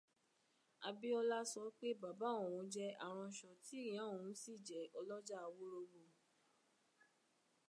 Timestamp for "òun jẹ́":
2.43-2.97